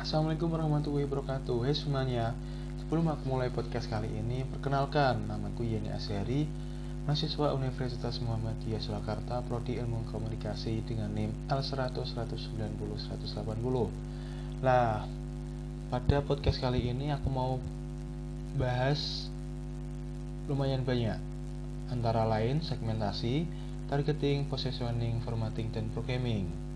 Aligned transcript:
Assalamualaikum 0.00 0.48
warahmatullahi 0.48 1.04
wabarakatuh. 1.04 1.60
Hai 1.60 1.76
semuanya. 1.76 2.32
Sebelum 2.80 3.04
aku 3.12 3.36
mulai 3.36 3.52
podcast 3.52 3.84
kali 3.84 4.08
ini 4.08 4.48
Perkenalkan, 4.48 5.28
namaku 5.28 5.68
Yeni 5.68 5.92
Asyari 5.92 6.48
Mahasiswa 7.04 7.52
Universitas 7.52 8.16
Muhammadiyah 8.24 8.80
Surakarta 8.80 9.44
Prodi 9.44 9.76
Ilmu 9.76 10.08
Komunikasi 10.08 10.80
dengan 10.88 11.12
NIM 11.12 11.36
L100 11.52 12.16
190 12.16 12.16
180 12.16 14.64
Nah, 14.64 15.04
pada 15.92 16.16
podcast 16.24 16.64
kali 16.64 16.80
ini 16.80 17.12
aku 17.12 17.28
mau 17.28 17.60
bahas 18.56 19.28
lumayan 20.48 20.80
banyak. 20.80 21.20
Antara 21.92 22.24
lain 22.24 22.64
segmentasi, 22.64 23.44
targeting, 23.92 24.48
positioning, 24.48 25.20
formatting, 25.20 25.68
dan 25.68 25.92
programming 25.92 26.69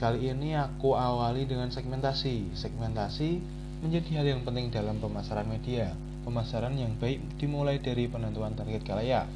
Kali 0.00 0.32
ini 0.32 0.56
aku 0.56 0.96
awali 0.96 1.44
dengan 1.44 1.68
segmentasi. 1.68 2.56
Segmentasi 2.56 3.36
menjadi 3.84 4.08
hal 4.16 4.26
yang 4.32 4.40
penting 4.48 4.72
dalam 4.72 4.96
pemasaran 4.96 5.44
media. 5.44 5.92
Pemasaran 6.24 6.72
yang 6.72 6.96
baik 6.96 7.20
dimulai 7.36 7.76
dari 7.84 8.08
penentuan 8.08 8.56
target 8.56 8.80
kalayak. 8.80 9.28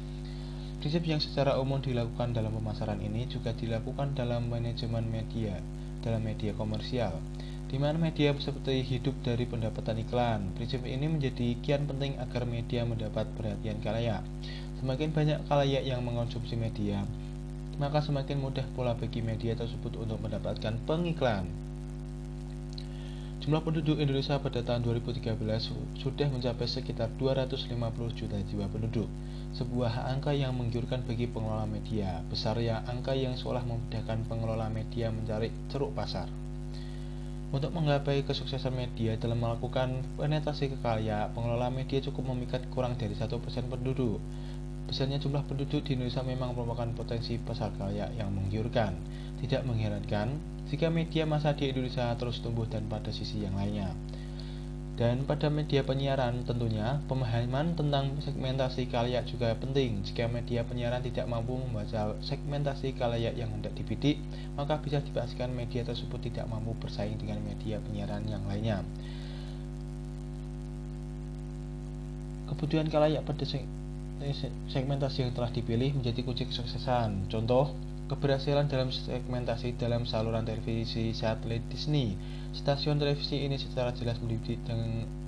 Prinsip 0.81 1.05
yang 1.05 1.21
secara 1.21 1.61
umum 1.61 1.85
dilakukan 1.85 2.33
dalam 2.33 2.49
pemasaran 2.49 2.97
ini 2.97 3.29
juga 3.29 3.53
dilakukan 3.53 4.17
dalam 4.17 4.49
manajemen 4.49 5.05
media, 5.05 5.61
dalam 6.01 6.25
media 6.25 6.57
komersial, 6.57 7.13
di 7.69 7.77
mana 7.77 8.01
media 8.01 8.33
seperti 8.33 8.81
hidup 8.81 9.13
dari 9.21 9.45
pendapatan 9.45 10.01
iklan. 10.01 10.49
Prinsip 10.57 10.81
ini 10.81 11.05
menjadi 11.05 11.61
kian 11.61 11.85
penting 11.85 12.17
agar 12.17 12.41
media 12.49 12.89
mendapat 12.89 13.29
perhatian 13.37 13.85
kalayak. 13.85 14.25
Semakin 14.81 15.13
banyak 15.13 15.45
kalayak 15.45 15.85
yang 15.85 16.01
mengonsumsi 16.01 16.57
media, 16.57 17.05
maka 17.75 17.99
semakin 17.99 18.39
mudah 18.39 18.63
pula 18.75 18.95
bagi 18.95 19.19
media 19.19 19.55
tersebut 19.55 19.95
untuk 19.99 20.19
mendapatkan 20.23 20.75
pengiklan. 20.87 21.47
Jumlah 23.45 23.61
penduduk 23.61 24.01
Indonesia 24.01 24.41
pada 24.41 24.65
tahun 24.65 24.81
2013 24.81 25.37
sudah 26.01 26.27
mencapai 26.33 26.65
sekitar 26.65 27.13
250 27.21 27.77
juta 28.17 28.37
jiwa 28.41 28.65
penduduk, 28.73 29.05
sebuah 29.53 30.09
angka 30.09 30.33
yang 30.33 30.57
menggiurkan 30.57 31.05
bagi 31.05 31.29
pengelola 31.29 31.69
media. 31.69 32.25
Besar 32.25 32.57
ya 32.57 32.81
angka 32.89 33.13
yang 33.13 33.37
seolah 33.37 33.61
memudahkan 33.61 34.25
pengelola 34.25 34.65
media 34.73 35.13
mencari 35.13 35.53
ceruk 35.69 35.93
pasar. 35.93 36.25
Untuk 37.53 37.69
menggapai 37.69 38.25
kesuksesan 38.25 38.73
media 38.73 39.13
dalam 39.21 39.37
melakukan 39.37 40.01
penetrasi 40.17 40.73
ke 40.73 40.81
kaya, 40.81 41.29
pengelola 41.31 41.69
media 41.69 42.01
cukup 42.01 42.33
memikat 42.33 42.65
kurang 42.73 42.97
dari 42.97 43.13
satu 43.13 43.37
persen 43.37 43.69
penduduk. 43.69 44.17
Besarnya 44.85 45.17
jumlah 45.17 45.41
penduduk 45.49 45.81
di 45.81 45.97
Indonesia 45.97 46.21
memang 46.21 46.53
merupakan 46.53 46.85
potensi 46.93 47.41
pasar 47.41 47.73
karya 47.73 48.09
yang 48.13 48.29
menggiurkan. 48.29 48.93
Tidak 49.41 49.65
mengherankan 49.65 50.37
jika 50.69 50.89
media 50.89 51.29
masa 51.29 51.53
di 51.53 51.69
Indonesia 51.69 52.13
terus 52.17 52.41
tumbuh 52.41 52.65
dan 52.65 52.89
pada 52.89 53.13
sisi 53.13 53.41
yang 53.45 53.53
lainnya. 53.53 53.93
Dan 54.95 55.27
pada 55.27 55.51
media 55.51 55.83
penyiaran 55.83 56.47
tentunya 56.47 57.03
pemahaman 57.11 57.75
tentang 57.75 58.15
segmentasi 58.23 58.87
kalayak 58.87 59.27
juga 59.27 59.51
penting. 59.59 59.99
Jika 60.07 60.31
media 60.31 60.63
penyiaran 60.63 61.03
tidak 61.03 61.27
mampu 61.27 61.59
membaca 61.59 62.15
segmentasi 62.23 62.95
kalayak 62.95 63.35
yang 63.35 63.51
hendak 63.51 63.75
dibidik, 63.75 64.15
maka 64.55 64.79
bisa 64.79 65.03
dipastikan 65.03 65.51
media 65.51 65.83
tersebut 65.83 66.31
tidak 66.31 66.47
mampu 66.47 66.71
bersaing 66.79 67.19
dengan 67.19 67.43
media 67.43 67.83
penyiaran 67.83 68.23
yang 68.23 68.39
lainnya. 68.47 68.87
Kebutuhan 72.47 72.87
kalayak 72.87 73.27
pada 73.27 73.43
segmentasi 74.71 75.27
yang 75.27 75.33
telah 75.35 75.51
dipilih 75.51 75.95
menjadi 75.95 76.23
kunci 76.23 76.47
kesuksesan. 76.47 77.27
Contoh, 77.27 77.75
keberhasilan 78.05 78.69
dalam 78.69 78.93
segmentasi 78.93 79.75
dalam 79.81 80.05
saluran 80.05 80.45
televisi 80.45 81.11
satelit 81.11 81.65
Disney. 81.73 82.13
Stasiun 82.55 82.95
televisi 82.95 83.43
ini 83.43 83.59
secara 83.59 83.91
jelas 83.91 84.15
membidik, 84.23 84.63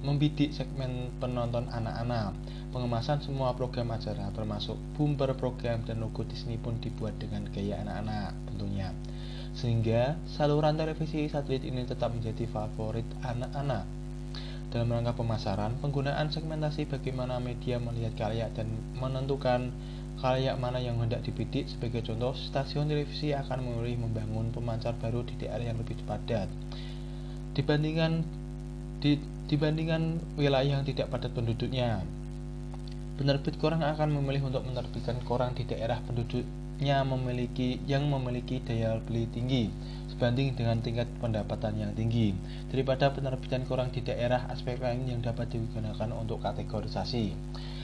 membidik 0.05 0.55
segmen 0.55 1.11
penonton 1.19 1.67
anak-anak. 1.67 2.31
Pengemasan 2.71 3.19
semua 3.19 3.51
program 3.57 3.91
acara 3.91 4.31
termasuk 4.31 4.79
bumper 4.95 5.35
program 5.35 5.83
dan 5.83 5.99
logo 5.99 6.23
Disney 6.23 6.55
pun 6.55 6.79
dibuat 6.79 7.19
dengan 7.19 7.43
gaya 7.51 7.83
anak-anak 7.83 8.31
tentunya. 8.47 8.95
Sehingga 9.57 10.15
saluran 10.29 10.77
televisi 10.77 11.25
satelit 11.27 11.65
ini 11.65 11.83
tetap 11.83 12.13
menjadi 12.13 12.45
favorit 12.47 13.09
anak-anak. 13.25 13.83
Dalam 14.67 14.91
rangka 14.91 15.15
pemasaran, 15.15 15.79
penggunaan 15.79 16.27
segmentasi 16.27 16.91
bagaimana 16.91 17.39
media 17.39 17.79
melihat 17.79 18.27
karya 18.27 18.51
dan 18.51 18.67
menentukan 18.99 19.71
karya 20.19 20.59
mana 20.59 20.83
yang 20.83 20.99
hendak 20.99 21.23
dibidik. 21.23 21.71
Sebagai 21.71 22.03
contoh, 22.03 22.35
stasiun 22.35 22.91
televisi 22.91 23.31
akan 23.31 23.63
memilih 23.63 24.03
membangun 24.03 24.51
pemancar 24.51 24.91
baru 24.99 25.23
di 25.23 25.39
daerah 25.39 25.71
yang 25.71 25.79
lebih 25.79 25.95
padat. 26.03 26.51
Dibandingkan 27.55 28.27
di, 28.99 29.15
dibandingkan 29.47 30.19
wilayah 30.35 30.83
yang 30.83 30.83
tidak 30.83 31.15
padat 31.15 31.31
penduduknya. 31.31 32.03
Penerbit 33.15 33.55
koran 33.63 33.81
akan 33.81 34.19
memilih 34.19 34.51
untuk 34.51 34.67
menerbitkan 34.67 35.23
koran 35.23 35.55
di 35.55 35.63
daerah 35.63 36.03
penduduknya 36.03 37.07
memiliki 37.07 37.81
yang 37.87 38.05
memiliki 38.05 38.61
daya 38.61 38.99
beli 39.01 39.25
tinggi 39.31 39.71
sebanding 40.17 40.57
dengan 40.57 40.81
tingkat 40.81 41.05
pendapatan 41.21 41.77
yang 41.77 41.93
tinggi 41.93 42.33
daripada 42.73 43.13
penerbitan 43.13 43.69
koran 43.69 43.93
di 43.93 44.01
daerah 44.01 44.49
aspek 44.49 44.81
lain 44.81 45.05
yang 45.05 45.21
dapat 45.21 45.53
digunakan 45.53 46.09
untuk 46.17 46.41
kategorisasi. 46.41 47.37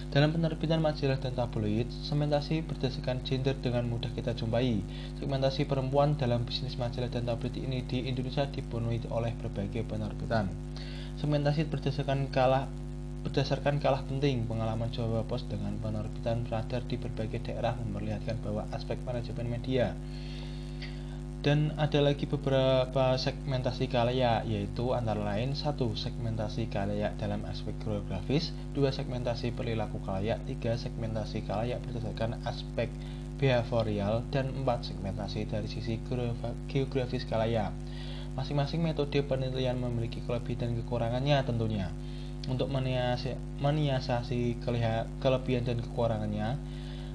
Dalam 0.09 0.33
penerbitan 0.33 0.81
majalah 0.81 1.21
dan 1.21 1.37
tabloid, 1.37 1.89
segmentasi 2.09 2.65
berdasarkan 2.65 3.21
gender 3.21 3.53
dengan 3.61 3.85
mudah 3.85 4.09
kita 4.17 4.33
jumpai. 4.33 4.81
Segmentasi 5.21 5.69
perempuan 5.69 6.17
dalam 6.17 6.41
bisnis 6.41 6.73
majalah 6.77 7.09
dan 7.13 7.29
tabloid 7.29 7.53
ini 7.53 7.85
di 7.85 8.09
Indonesia 8.09 8.49
dipenuhi 8.49 9.05
oleh 9.13 9.33
berbagai 9.37 9.85
penerbitan. 9.85 10.49
Segmentasi 11.21 11.69
berdasarkan 11.69 12.33
kalah 12.33 12.65
berdasarkan 13.23 13.79
kalah 13.79 14.03
penting 14.03 14.43
pengalaman 14.45 14.91
Jawa 14.91 15.23
Pos 15.23 15.47
dengan 15.47 15.79
penerbitan 15.79 16.43
radar 16.51 16.83
di 16.85 16.99
berbagai 16.99 17.39
daerah 17.45 17.71
memperlihatkan 17.79 18.41
bahwa 18.43 18.67
aspek 18.75 18.99
manajemen 19.07 19.47
media 19.47 19.95
dan 21.43 21.75
ada 21.75 21.99
lagi 21.99 22.23
beberapa 22.23 23.19
segmentasi 23.19 23.91
kalayak 23.91 24.47
yaitu 24.47 24.95
antara 24.95 25.19
lain 25.19 25.53
satu 25.53 25.91
segmentasi 25.91 26.71
kalayak 26.71 27.19
dalam 27.19 27.43
aspek 27.51 27.75
geografis 27.83 28.55
dua 28.71 28.95
segmentasi 28.95 29.51
perilaku 29.51 29.99
kalayak 30.07 30.39
tiga 30.47 30.79
segmentasi 30.79 31.43
kalayak 31.43 31.83
berdasarkan 31.83 32.39
aspek 32.47 32.87
behavioral 33.37 34.23
dan 34.31 34.55
empat 34.55 34.87
segmentasi 34.87 35.43
dari 35.51 35.67
sisi 35.67 35.99
geografis 36.71 37.27
kalayak 37.27 37.75
masing-masing 38.33 38.81
metode 38.81 39.21
penelitian 39.21 39.77
memiliki 39.77 40.17
kelebihan 40.25 40.57
dan 40.65 40.71
kekurangannya 40.81 41.37
tentunya. 41.45 41.87
Untuk 42.43 42.67
meniasasi 42.73 44.59
kelebihan 44.59 45.63
dan 45.63 45.79
kekurangannya 45.79 46.59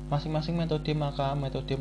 Masing-masing 0.08 0.56
metode 0.56 0.88
maka 0.96 1.36
metode 1.36 1.76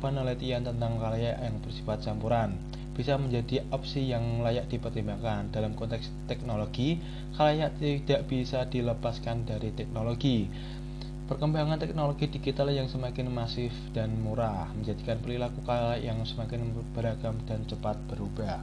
penelitian 0.00 0.60
tentang 0.60 1.00
karya 1.00 1.40
yang 1.40 1.56
bersifat 1.64 2.04
campuran 2.04 2.56
bisa 2.90 3.16
menjadi 3.16 3.64
opsi 3.72 4.12
yang 4.12 4.44
layak 4.44 4.68
dipertimbangkan 4.68 5.48
dalam 5.48 5.72
konteks 5.72 6.12
teknologi 6.28 7.00
karya 7.32 7.72
tidak 7.80 8.28
bisa 8.28 8.68
dilepaskan 8.68 9.48
dari 9.48 9.72
teknologi 9.72 10.52
Perkembangan 11.30 11.78
teknologi 11.78 12.26
digital 12.26 12.74
yang 12.74 12.90
semakin 12.90 13.30
masif 13.30 13.70
dan 13.94 14.10
murah 14.18 14.66
menjadikan 14.74 15.14
perilaku 15.22 15.62
karya 15.62 16.10
yang 16.10 16.26
semakin 16.26 16.74
beragam 16.90 17.38
dan 17.46 17.62
cepat 17.70 17.94
berubah. 18.10 18.58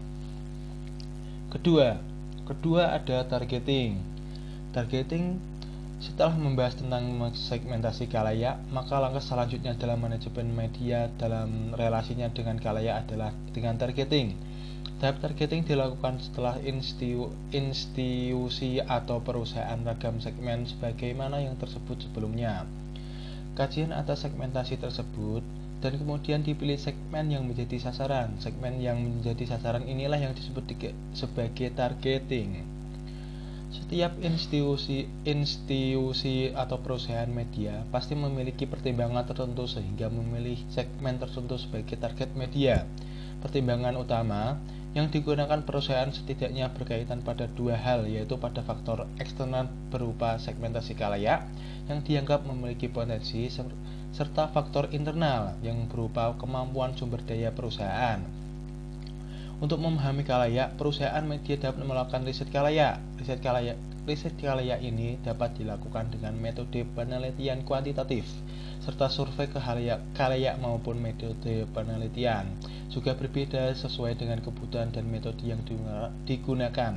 Kedua, 1.48 1.96
kedua 2.44 2.92
ada 2.92 3.24
targeting. 3.24 4.04
Targeting 4.76 5.40
setelah 5.98 6.38
membahas 6.38 6.78
tentang 6.78 7.10
segmentasi 7.34 8.06
kalayak, 8.06 8.62
maka 8.70 9.02
langkah 9.02 9.18
selanjutnya 9.18 9.74
dalam 9.74 9.98
manajemen 9.98 10.54
media 10.54 11.10
dalam 11.18 11.74
relasinya 11.74 12.30
dengan 12.30 12.62
kalayak 12.62 13.10
adalah 13.10 13.34
dengan 13.50 13.82
targeting. 13.82 14.38
Tahap 15.02 15.18
targeting 15.22 15.66
dilakukan 15.66 16.22
setelah 16.22 16.58
institusi 17.54 18.78
atau 18.82 19.22
perusahaan 19.26 19.78
ragam 19.82 20.22
segmen 20.22 20.70
sebagaimana 20.70 21.42
yang 21.42 21.58
tersebut 21.58 22.06
sebelumnya. 22.06 22.66
Kajian 23.58 23.90
atas 23.90 24.22
segmentasi 24.26 24.78
tersebut 24.78 25.42
dan 25.82 25.98
kemudian 25.98 26.46
dipilih 26.46 26.78
segmen 26.78 27.30
yang 27.34 27.46
menjadi 27.46 27.90
sasaran. 27.90 28.38
Segmen 28.38 28.78
yang 28.82 29.02
menjadi 29.02 29.58
sasaran 29.58 29.82
inilah 29.86 30.22
yang 30.22 30.38
disebut 30.38 30.66
sebagai 31.18 31.74
targeting. 31.74 32.77
Setiap 33.68 34.16
institusi, 34.24 35.12
institusi 35.28 36.56
atau 36.56 36.80
perusahaan 36.80 37.28
media 37.28 37.84
pasti 37.92 38.16
memiliki 38.16 38.64
pertimbangan 38.64 39.28
tertentu 39.28 39.68
sehingga 39.68 40.08
memilih 40.08 40.56
segmen 40.72 41.20
tertentu 41.20 41.60
sebagai 41.60 42.00
target 42.00 42.32
media. 42.32 42.88
Pertimbangan 43.44 44.00
utama 44.00 44.56
yang 44.96 45.12
digunakan 45.12 45.62
perusahaan 45.68 46.10
setidaknya 46.10 46.72
berkaitan 46.72 47.22
pada 47.22 47.46
dua 47.52 47.76
hal 47.76 48.08
yaitu 48.08 48.40
pada 48.40 48.64
faktor 48.64 49.04
eksternal 49.20 49.68
berupa 49.92 50.40
segmentasi 50.40 50.96
kalayak 50.96 51.44
yang 51.92 52.00
dianggap 52.02 52.48
memiliki 52.48 52.88
potensi 52.88 53.52
serta 54.16 54.50
faktor 54.50 54.90
internal 54.96 55.60
yang 55.60 55.92
berupa 55.92 56.34
kemampuan 56.40 56.96
sumber 56.96 57.20
daya 57.28 57.52
perusahaan. 57.52 58.47
Untuk 59.58 59.82
memahami 59.82 60.22
kalayak, 60.22 60.78
perusahaan 60.78 61.26
media 61.26 61.58
dapat 61.58 61.82
melakukan 61.82 62.22
riset 62.30 62.54
kalayak. 62.54 63.02
Riset 63.18 63.42
kalayak, 63.42 63.78
riset 64.06 64.38
kalayak 64.38 64.80
ini 64.86 65.18
dapat 65.26 65.58
dilakukan 65.58 66.14
dengan 66.14 66.38
metode 66.38 66.86
penelitian 66.94 67.66
kuantitatif 67.66 68.24
serta 68.78 69.12
survei 69.12 69.52
ke 69.52 69.60
kalayak 70.16 70.56
maupun 70.64 71.02
metode 71.02 71.68
penelitian 71.76 72.48
juga 72.88 73.18
berbeda 73.20 73.76
sesuai 73.76 74.16
dengan 74.16 74.40
kebutuhan 74.40 74.96
dan 74.96 75.10
metode 75.12 75.44
yang 75.44 75.60
digunakan 76.24 76.96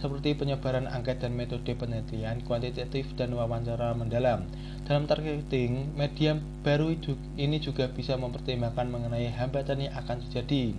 seperti 0.00 0.32
penyebaran 0.32 0.88
angket 0.88 1.20
dan 1.20 1.36
metode 1.36 1.76
penelitian 1.76 2.40
kuantitatif 2.44 3.04
dan 3.20 3.36
wawancara 3.36 3.92
mendalam. 3.92 4.48
Dalam 4.88 5.04
targeting, 5.04 5.92
media 5.92 6.40
baru 6.64 6.96
ini 7.36 7.60
juga 7.60 7.90
bisa 7.92 8.16
mempertimbangkan 8.16 8.88
mengenai 8.88 9.28
hambatan 9.36 9.88
yang 9.88 9.94
akan 9.98 10.24
terjadi 10.24 10.72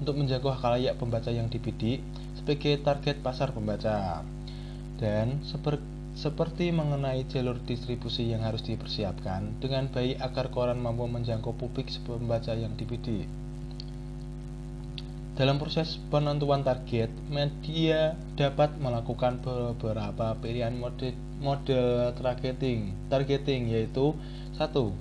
untuk 0.00 0.16
menjangkau 0.16 0.56
khalayak 0.56 0.96
pembaca 0.96 1.28
yang 1.28 1.52
dibidik 1.52 2.00
sebagai 2.40 2.80
target 2.80 3.20
pasar 3.20 3.52
pembaca. 3.52 4.24
Dan 4.96 5.44
seper, 5.44 5.76
seperti 6.16 6.72
mengenai 6.72 7.28
jalur 7.28 7.60
distribusi 7.62 8.32
yang 8.32 8.42
harus 8.42 8.64
dipersiapkan 8.64 9.60
dengan 9.60 9.92
baik 9.92 10.16
agar 10.20 10.48
koran 10.48 10.80
mampu 10.80 11.04
menjangkau 11.04 11.52
publik 11.54 11.92
pembaca 12.04 12.56
yang 12.56 12.72
dibidik. 12.76 13.28
Dalam 15.40 15.56
proses 15.56 15.96
penentuan 16.12 16.60
target, 16.60 17.08
media 17.32 18.12
dapat 18.36 18.76
melakukan 18.76 19.40
beberapa 19.40 20.36
pilihan 20.36 20.76
mode, 20.76 21.16
model 21.40 22.12
targeting, 22.12 22.92
targeting 23.08 23.72
yaitu 23.72 24.12
satu 24.52 24.92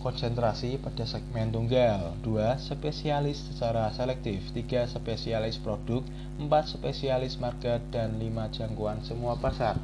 konsentrasi 0.00 0.80
pada 0.80 1.04
segmen 1.04 1.52
tunggal 1.52 2.16
2. 2.24 2.56
Spesialis 2.58 3.38
secara 3.52 3.92
selektif 3.92 4.40
3. 4.56 4.88
Spesialis 4.88 5.60
produk 5.60 6.02
4. 6.40 6.48
Spesialis 6.66 7.36
market 7.36 7.84
dan 7.92 8.16
5. 8.16 8.56
Jangkauan 8.56 9.04
semua 9.06 9.36
pasar 9.36 9.76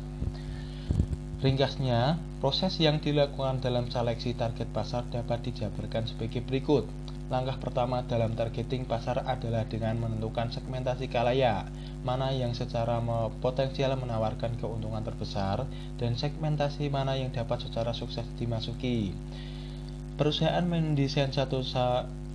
Ringkasnya, 1.45 2.17
proses 2.41 2.81
yang 2.81 2.97
dilakukan 2.97 3.61
dalam 3.61 3.93
seleksi 3.93 4.33
target 4.33 4.73
pasar 4.73 5.05
dapat 5.13 5.45
dijabarkan 5.53 6.09
sebagai 6.09 6.41
berikut 6.41 6.89
Langkah 7.27 7.59
pertama 7.59 8.07
dalam 8.07 8.39
targeting 8.39 8.87
pasar 8.87 9.27
adalah 9.27 9.67
dengan 9.67 9.99
menentukan 9.99 10.47
segmentasi 10.47 11.11
kalaya, 11.11 11.67
mana 12.07 12.31
yang 12.31 12.55
secara 12.55 13.03
potensial 13.43 13.99
menawarkan 13.99 14.55
keuntungan 14.63 15.03
terbesar, 15.03 15.67
dan 15.99 16.15
segmentasi 16.15 16.87
mana 16.87 17.19
yang 17.19 17.35
dapat 17.35 17.67
secara 17.67 17.91
sukses 17.91 18.23
dimasuki. 18.39 19.11
Perusahaan 20.17 20.65
mendesain 20.65 21.29
satu, 21.29 21.61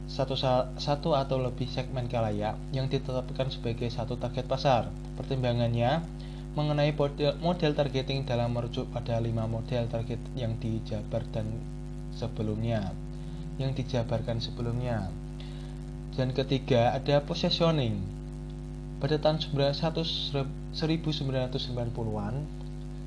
satu, 0.06 0.36
satu 0.78 1.10
atau 1.18 1.38
lebih 1.42 1.66
segmen 1.66 2.06
kalaya 2.06 2.54
yang 2.70 2.86
ditetapkan 2.86 3.50
sebagai 3.50 3.90
satu 3.90 4.22
target 4.22 4.46
pasar. 4.46 4.94
Pertimbangannya 5.18 6.06
mengenai 6.54 6.94
model, 6.94 7.34
model 7.42 7.74
targeting 7.74 8.28
dalam 8.28 8.54
merujuk 8.54 8.86
pada 8.94 9.18
lima 9.18 9.50
model 9.50 9.90
target 9.90 10.22
yang 10.38 10.54
dijabar 10.62 11.26
dan 11.34 11.48
sebelumnya 12.14 12.94
yang 13.58 13.74
dijabarkan 13.78 14.42
sebelumnya. 14.42 15.12
Dan 16.18 16.34
ketiga 16.36 16.94
ada 16.98 17.22
positioning. 17.24 18.02
Pada 19.02 19.18
tahun 19.18 19.40
1990-an 19.42 22.34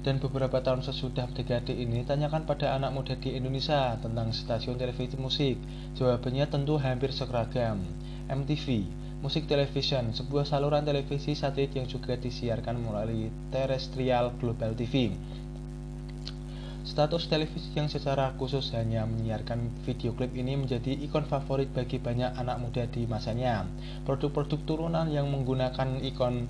dan 0.04 0.20
beberapa 0.20 0.60
tahun 0.60 0.84
sesudah 0.84 1.32
dekade 1.32 1.72
ini, 1.72 2.04
tanyakan 2.04 2.44
pada 2.44 2.76
anak 2.76 2.92
muda 2.92 3.16
di 3.16 3.32
Indonesia 3.32 3.96
tentang 3.96 4.36
stasiun 4.36 4.76
televisi 4.76 5.16
musik. 5.16 5.56
Jawabannya 5.96 6.44
tentu 6.44 6.76
hampir 6.76 7.08
seragam. 7.08 7.80
MTV, 8.28 8.84
musik 9.24 9.48
television, 9.48 10.12
sebuah 10.12 10.44
saluran 10.44 10.84
televisi 10.84 11.32
satelit 11.32 11.72
yang 11.72 11.88
juga 11.88 12.20
disiarkan 12.20 12.76
melalui 12.84 13.32
terrestrial 13.48 14.36
Global 14.36 14.76
TV. 14.76 15.16
Status 16.84 17.24
televisi 17.32 17.72
yang 17.72 17.88
secara 17.88 18.36
khusus 18.36 18.76
hanya 18.76 19.08
menyiarkan 19.08 19.72
video 19.88 20.12
klip 20.12 20.36
ini 20.36 20.52
menjadi 20.52 20.92
ikon 21.08 21.24
favorit 21.24 21.72
bagi 21.72 21.96
banyak 21.96 22.36
anak 22.36 22.60
muda 22.60 22.84
di 22.84 23.08
masanya. 23.08 23.64
Produk-produk 24.04 24.60
turunan 24.68 25.08
yang 25.08 25.32
menggunakan 25.32 26.04
ikon 26.04 26.44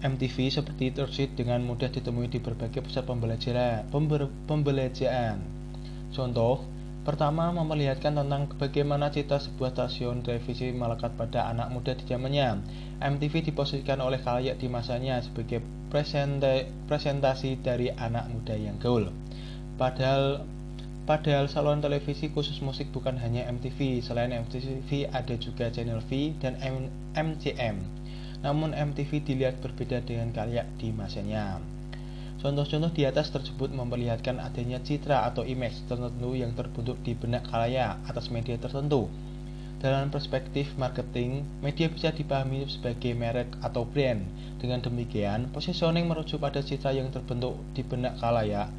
MTV 0.00 0.48
seperti 0.48 0.96
Tursit 0.96 1.36
dengan 1.36 1.60
mudah 1.60 1.92
ditemui 1.92 2.32
di 2.32 2.40
berbagai 2.40 2.80
pusat 2.80 3.04
pembelajaran. 3.04 3.84
pembelajaran. 4.48 5.36
Contoh, 6.10 6.64
pertama 7.04 7.52
memperlihatkan 7.52 8.16
tentang 8.16 8.48
bagaimana 8.56 9.12
cita 9.12 9.36
sebuah 9.36 9.76
stasiun 9.76 10.24
televisi 10.24 10.72
melekat 10.72 11.12
pada 11.20 11.52
anak 11.52 11.68
muda 11.68 11.92
di 11.92 12.04
zamannya. 12.08 12.64
MTV 13.00 13.52
diposisikan 13.52 14.00
oleh 14.00 14.20
kalayak 14.24 14.56
di 14.56 14.72
masanya 14.72 15.20
sebagai 15.20 15.60
presentasi 16.88 17.60
dari 17.60 17.92
anak 17.92 18.32
muda 18.32 18.56
yang 18.56 18.80
gaul. 18.80 19.12
Padahal 19.76 20.44
Padahal 21.10 21.50
saluran 21.50 21.82
televisi 21.82 22.30
khusus 22.30 22.62
musik 22.62 22.94
bukan 22.94 23.18
hanya 23.18 23.42
MTV, 23.50 23.98
selain 23.98 24.30
MTV 24.30 25.10
ada 25.10 25.34
juga 25.42 25.66
Channel 25.66 25.98
V 26.06 26.38
dan 26.38 26.54
MCM. 27.18 27.99
Namun 28.40 28.72
MTV 28.72 29.20
dilihat 29.24 29.60
berbeda 29.60 30.00
dengan 30.04 30.32
karya 30.32 30.64
di 30.80 30.92
masanya. 30.92 31.60
Contoh-contoh 32.40 32.88
di 32.96 33.04
atas 33.04 33.28
tersebut 33.28 33.68
memperlihatkan 33.68 34.40
adanya 34.40 34.80
citra 34.80 35.28
atau 35.28 35.44
image 35.44 35.84
tertentu 35.84 36.32
yang 36.32 36.56
terbentuk 36.56 36.96
di 37.04 37.12
benak 37.12 37.44
kalayak 37.52 38.00
atas 38.08 38.32
media 38.32 38.56
tertentu. 38.56 39.12
Dalam 39.80 40.08
perspektif 40.08 40.72
marketing, 40.76 41.44
media 41.60 41.88
bisa 41.92 42.12
dipahami 42.12 42.64
sebagai 42.68 43.12
merek 43.12 43.48
atau 43.60 43.84
brand. 43.84 44.24
Dengan 44.56 44.80
demikian, 44.80 45.52
positioning 45.52 46.08
merujuk 46.08 46.40
pada 46.40 46.64
citra 46.64 46.96
yang 46.96 47.12
terbentuk 47.12 47.56
di 47.76 47.84
benak 47.84 48.16
kalayak 48.20 48.72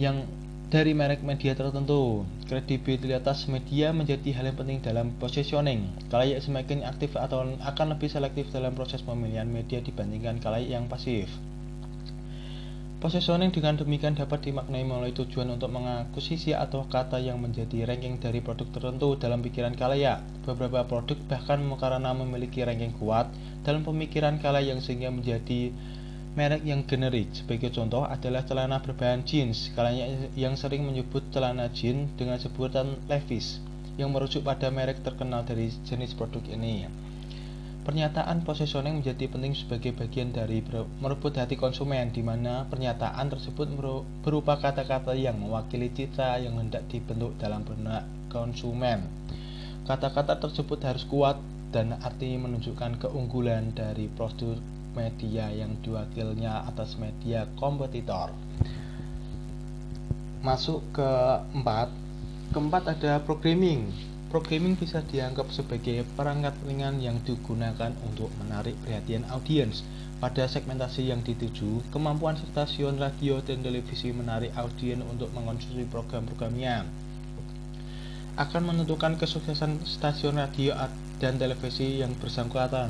yang 0.00 0.24
dari 0.72 0.96
merek 0.96 1.20
media 1.20 1.52
tertentu. 1.52 2.24
Kredibilitas 2.48 3.44
media 3.44 3.92
menjadi 3.92 4.32
hal 4.40 4.48
yang 4.48 4.56
penting 4.56 4.80
dalam 4.80 5.12
positioning. 5.20 5.84
Kalayak 6.08 6.40
semakin 6.40 6.88
aktif 6.88 7.12
atau 7.12 7.44
akan 7.44 7.86
lebih 7.92 8.08
selektif 8.08 8.48
dalam 8.48 8.72
proses 8.72 9.04
pemilihan 9.04 9.44
media 9.44 9.84
dibandingkan 9.84 10.40
kalayak 10.40 10.72
yang 10.72 10.88
pasif. 10.88 11.28
Positioning 13.04 13.52
dengan 13.52 13.76
demikian 13.76 14.16
dapat 14.16 14.48
dimaknai 14.48 14.80
melalui 14.88 15.12
tujuan 15.12 15.52
untuk 15.52 15.68
mengakuisisi 15.76 16.56
atau 16.56 16.88
kata 16.88 17.20
yang 17.20 17.36
menjadi 17.36 17.84
ranking 17.84 18.16
dari 18.16 18.40
produk 18.40 18.72
tertentu 18.72 19.20
dalam 19.20 19.44
pikiran 19.44 19.76
kalayak. 19.76 20.24
Beberapa 20.48 20.88
produk 20.88 21.20
bahkan 21.28 21.60
karena 21.76 22.16
memiliki 22.16 22.64
ranking 22.64 22.96
kuat 22.96 23.28
dalam 23.60 23.84
pemikiran 23.84 24.40
kalayak 24.40 24.80
sehingga 24.80 25.12
menjadi 25.12 25.68
Merek 26.32 26.64
yang 26.64 26.88
generik 26.88 27.28
sebagai 27.36 27.68
contoh 27.76 28.08
adalah 28.08 28.40
celana 28.48 28.80
berbahan 28.80 29.20
jeans, 29.20 29.68
kalian 29.76 30.32
yang 30.32 30.56
sering 30.56 30.80
menyebut 30.80 31.28
celana 31.28 31.68
jeans 31.68 32.08
dengan 32.16 32.40
sebutan 32.40 32.96
Levi's, 33.04 33.60
yang 34.00 34.16
merujuk 34.16 34.40
pada 34.40 34.72
merek 34.72 35.04
terkenal 35.04 35.44
dari 35.44 35.68
jenis 35.84 36.16
produk 36.16 36.40
ini. 36.48 36.88
Pernyataan 37.84 38.48
positioning 38.48 39.04
menjadi 39.04 39.28
penting 39.28 39.52
sebagai 39.52 39.92
bagian 39.92 40.32
dari 40.32 40.64
merebut 41.04 41.36
hati 41.36 41.60
konsumen, 41.60 42.08
di 42.16 42.24
mana 42.24 42.64
pernyataan 42.64 43.28
tersebut 43.28 43.68
berupa 44.24 44.56
kata-kata 44.56 45.12
yang 45.12 45.36
mewakili 45.36 45.92
citra 45.92 46.40
yang 46.40 46.56
hendak 46.56 46.88
dibentuk 46.88 47.36
dalam 47.36 47.60
benak 47.60 48.08
konsumen. 48.32 49.04
Kata-kata 49.84 50.40
tersebut 50.40 50.80
harus 50.80 51.04
kuat 51.04 51.36
dan 51.76 51.92
arti 52.00 52.40
menunjukkan 52.40 53.04
keunggulan 53.04 53.76
dari 53.76 54.08
produk 54.08 54.56
media 54.92 55.48
yang 55.52 55.76
diwakilnya 55.80 56.68
atas 56.68 56.96
media 57.00 57.48
kompetitor. 57.56 58.32
Masuk 60.42 60.82
ke 60.90 61.10
empat, 61.54 61.88
keempat 62.50 62.98
ada 62.98 63.22
programming. 63.22 63.88
Programming 64.32 64.74
bisa 64.80 65.04
dianggap 65.12 65.52
sebagai 65.52 66.08
perangkat 66.16 66.56
ringan 66.64 66.98
yang 67.04 67.20
digunakan 67.22 67.92
untuk 68.08 68.32
menarik 68.40 68.72
perhatian 68.80 69.28
audiens 69.28 69.84
pada 70.18 70.48
segmentasi 70.48 71.12
yang 71.12 71.20
dituju. 71.20 71.84
Kemampuan 71.92 72.40
stasiun 72.40 72.96
radio 72.96 73.44
dan 73.44 73.60
televisi 73.60 74.10
menarik 74.10 74.50
audiens 74.56 75.04
untuk 75.04 75.28
mengonsumsi 75.36 75.84
program-programnya 75.90 77.02
akan 78.32 78.62
menentukan 78.64 79.20
kesuksesan 79.20 79.84
stasiun 79.84 80.40
radio 80.40 80.72
dan 81.20 81.36
televisi 81.36 82.00
yang 82.00 82.16
bersangkutan 82.16 82.88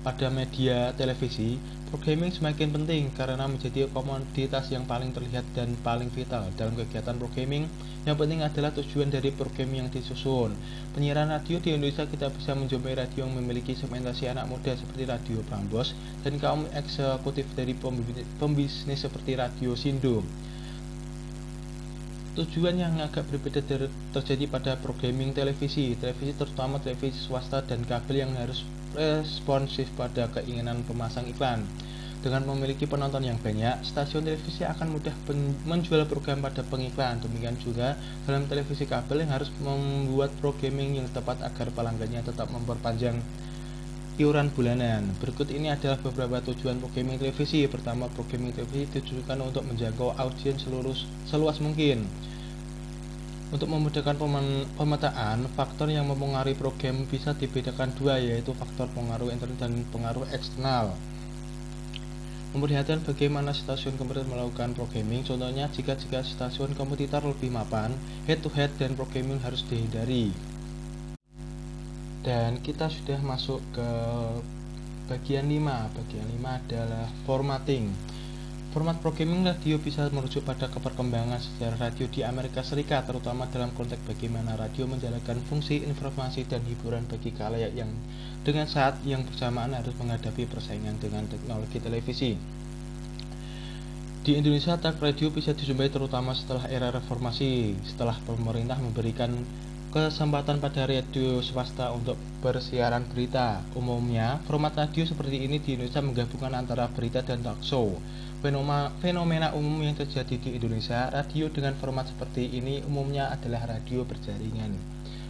pada 0.00 0.32
media 0.32 0.96
televisi, 0.96 1.60
programming 1.92 2.32
semakin 2.32 2.72
penting 2.72 3.12
karena 3.12 3.44
menjadi 3.44 3.84
komoditas 3.92 4.72
yang 4.72 4.88
paling 4.88 5.12
terlihat 5.12 5.44
dan 5.52 5.76
paling 5.84 6.08
vital 6.08 6.48
dalam 6.56 6.72
kegiatan 6.72 7.20
programming. 7.20 7.68
Yang 8.08 8.16
penting 8.16 8.40
adalah 8.40 8.72
tujuan 8.72 9.12
dari 9.12 9.28
programming 9.28 9.84
yang 9.84 9.90
disusun. 9.92 10.56
Penyiaran 10.96 11.28
radio 11.28 11.60
di 11.60 11.76
Indonesia 11.76 12.08
kita 12.08 12.32
bisa 12.32 12.56
menjumpai 12.56 12.96
radio 12.96 13.28
yang 13.28 13.36
memiliki 13.36 13.76
segmentasi 13.76 14.32
anak 14.32 14.48
muda 14.48 14.72
seperti 14.72 15.04
Radio 15.04 15.44
Prambos 15.44 15.92
dan 16.24 16.40
kaum 16.40 16.64
eksekutif 16.72 17.44
dari 17.52 17.76
pembisnis 18.40 19.04
seperti 19.04 19.36
Radio 19.36 19.76
Sindo. 19.76 20.24
Tujuan 22.40 22.78
yang 22.80 22.96
agak 23.04 23.28
berbeda 23.28 23.60
terjadi 24.16 24.48
pada 24.48 24.80
programming 24.80 25.36
televisi, 25.36 25.92
televisi 26.00 26.32
terutama 26.32 26.80
televisi 26.80 27.20
swasta 27.20 27.60
dan 27.60 27.84
kabel 27.84 28.24
yang 28.24 28.32
harus 28.38 28.64
responsif 28.94 29.90
pada 29.94 30.26
keinginan 30.34 30.82
pemasang 30.86 31.26
iklan. 31.30 31.66
Dengan 32.20 32.44
memiliki 32.52 32.84
penonton 32.84 33.24
yang 33.24 33.40
banyak, 33.40 33.80
stasiun 33.80 34.28
televisi 34.28 34.60
akan 34.60 34.92
mudah 34.92 35.14
menjual 35.64 36.04
program 36.04 36.44
pada 36.44 36.60
pengiklan. 36.60 37.16
Demikian 37.24 37.56
juga 37.56 37.96
dalam 38.28 38.44
televisi 38.44 38.84
kabel 38.84 39.24
yang 39.24 39.32
harus 39.32 39.48
membuat 39.64 40.28
programming 40.36 41.00
yang 41.00 41.08
tepat 41.16 41.40
agar 41.40 41.72
pelanggannya 41.72 42.20
tetap 42.20 42.52
memperpanjang 42.52 43.16
iuran 44.20 44.52
bulanan. 44.52 45.08
Berikut 45.16 45.48
ini 45.48 45.72
adalah 45.72 45.96
beberapa 45.96 46.44
tujuan 46.52 46.76
programming 46.76 47.16
televisi. 47.16 47.64
Pertama, 47.64 48.04
programming 48.12 48.52
televisi 48.52 49.00
ditujukan 49.00 49.40
untuk 49.40 49.64
menjangkau 49.64 50.12
audiens 50.20 50.60
seluruh 50.60 50.92
seluas 51.24 51.56
mungkin. 51.64 52.04
Untuk 53.50 53.66
memudahkan 53.66 54.14
pemetaan, 54.78 55.50
faktor 55.58 55.90
yang 55.90 56.06
mempengaruhi 56.06 56.54
program 56.54 57.02
bisa 57.10 57.34
dibedakan 57.34 57.90
dua, 57.98 58.22
yaitu 58.22 58.54
faktor 58.54 58.86
pengaruh 58.94 59.26
internal 59.34 59.58
dan 59.58 59.82
pengaruh 59.90 60.22
eksternal. 60.30 60.94
Memperlihatkan 62.54 63.02
bagaimana 63.02 63.50
stasiun 63.50 63.98
kompetitor 63.98 64.30
melakukan 64.30 64.74
programming, 64.78 65.26
contohnya 65.26 65.66
jika 65.70 65.98
jika 65.98 66.22
stasiun 66.22 66.78
kompetitor 66.78 67.26
lebih 67.26 67.50
mapan, 67.50 67.90
head-to-head 68.30 68.70
-head 68.74 68.78
dan 68.78 68.90
programming 68.94 69.42
harus 69.42 69.66
dihindari. 69.66 70.30
Dan 72.22 72.62
kita 72.62 72.86
sudah 72.86 73.18
masuk 73.18 73.58
ke 73.74 73.88
bagian 75.10 75.50
5 75.50 75.90
bagian 75.90 76.26
5 76.38 76.62
adalah 76.62 77.10
formatting 77.26 77.90
format 78.70 79.02
programming 79.02 79.42
radio 79.42 79.82
bisa 79.82 80.06
merujuk 80.14 80.46
pada 80.46 80.70
perkembangan 80.70 81.42
sejarah 81.42 81.90
radio 81.90 82.06
di 82.06 82.22
Amerika 82.22 82.62
Serikat 82.62 83.02
terutama 83.02 83.50
dalam 83.50 83.74
konteks 83.74 83.98
bagaimana 84.06 84.54
radio 84.54 84.86
menjalankan 84.86 85.42
fungsi 85.50 85.82
informasi 85.82 86.46
dan 86.46 86.62
hiburan 86.62 87.02
bagi 87.10 87.34
kalayak 87.34 87.74
yang 87.74 87.90
dengan 88.46 88.70
saat 88.70 89.02
yang 89.02 89.26
bersamaan 89.26 89.74
harus 89.74 89.90
menghadapi 89.98 90.46
persaingan 90.46 91.02
dengan 91.02 91.26
teknologi 91.26 91.82
televisi 91.82 92.38
di 94.22 94.38
Indonesia 94.38 94.78
tak 94.78 95.02
radio 95.02 95.34
bisa 95.34 95.50
dijumpai 95.50 95.90
terutama 95.90 96.30
setelah 96.30 96.70
era 96.70 96.94
reformasi 96.94 97.74
setelah 97.82 98.14
pemerintah 98.22 98.78
memberikan 98.78 99.34
kesempatan 99.90 100.62
pada 100.62 100.86
radio 100.86 101.42
swasta 101.42 101.90
untuk 101.90 102.14
bersiaran 102.38 103.02
berita. 103.10 103.58
Umumnya, 103.74 104.38
format 104.46 104.70
radio 104.78 105.02
seperti 105.02 105.42
ini 105.42 105.58
di 105.58 105.74
Indonesia 105.74 105.98
menggabungkan 105.98 106.54
antara 106.54 106.86
berita 106.86 107.26
dan 107.26 107.42
talk 107.42 107.58
show. 107.58 107.98
Fenomena, 108.40 108.88
fenomena 109.04 109.48
umum 109.52 109.84
yang 109.84 109.92
terjadi 109.92 110.40
di 110.40 110.56
Indonesia, 110.56 111.12
radio 111.12 111.52
dengan 111.52 111.76
format 111.76 112.08
seperti 112.08 112.48
ini 112.48 112.80
umumnya 112.88 113.28
adalah 113.28 113.68
radio 113.68 114.00
berjaringan. 114.08 114.72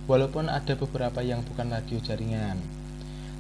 Walaupun 0.07 0.47
ada 0.47 0.79
beberapa 0.79 1.19
yang 1.19 1.43
bukan 1.43 1.75
radio 1.75 1.99
jaringan. 1.99 2.63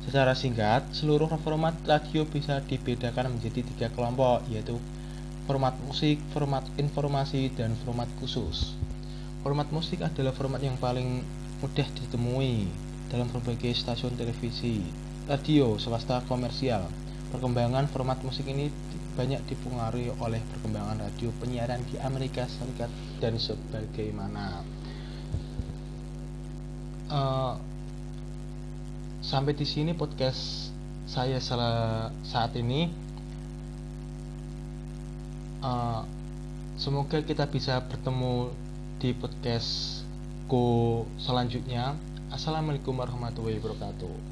Secara 0.02 0.34
singkat, 0.34 0.90
seluruh 0.90 1.30
format 1.38 1.78
radio 1.86 2.26
bisa 2.26 2.58
dibedakan 2.66 3.38
menjadi 3.38 3.62
tiga 3.62 3.86
kelompok, 3.94 4.42
yaitu 4.50 4.74
format 5.46 5.78
musik, 5.86 6.18
format 6.34 6.66
informasi, 6.74 7.54
dan 7.54 7.70
format 7.86 8.10
khusus. 8.18 8.74
Format 9.46 9.70
musik 9.70 10.02
adalah 10.02 10.34
format 10.34 10.58
yang 10.66 10.74
paling 10.82 11.22
mudah 11.62 11.86
ditemui 11.94 12.66
dalam 13.06 13.30
berbagai 13.30 13.70
stasiun 13.78 14.18
televisi, 14.18 14.82
radio, 15.30 15.78
swasta 15.78 16.26
komersial. 16.26 16.90
Perkembangan 17.30 17.86
format 17.86 18.18
musik 18.26 18.50
ini 18.50 18.66
banyak 19.20 19.52
dipengaruhi 19.52 20.16
oleh 20.16 20.40
perkembangan 20.48 20.96
radio 21.04 21.28
penyiaran 21.36 21.84
di 21.92 22.00
Amerika 22.00 22.48
Serikat 22.48 22.88
dan 23.20 23.36
sebagaimana. 23.36 24.64
Uh, 27.12 27.60
sampai 29.20 29.52
di 29.52 29.68
sini 29.68 29.92
podcast 29.92 30.72
saya 31.04 31.36
saat 32.24 32.56
ini. 32.56 32.88
Uh, 35.60 36.00
semoga 36.80 37.20
kita 37.20 37.44
bisa 37.44 37.76
bertemu 37.84 38.56
di 39.04 39.12
podcastku 39.12 41.04
selanjutnya. 41.20 41.92
Assalamualaikum 42.32 42.96
warahmatullahi 42.96 43.60
wabarakatuh. 43.60 44.29